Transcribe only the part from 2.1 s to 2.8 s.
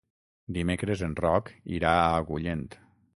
Agullent.